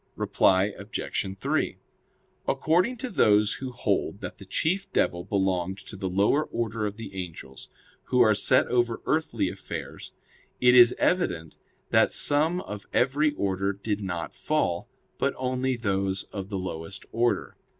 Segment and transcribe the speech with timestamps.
[0.15, 1.27] Reply Obj.
[1.39, 1.77] 3:
[2.47, 6.97] According to those who hold that the chief devil belonged to the lower order of
[6.97, 7.69] the angels,
[8.05, 10.11] who are set over earthly affairs,
[10.59, 11.55] it is evident
[11.91, 17.55] that some of every order did not fall, but only those of the lowest order.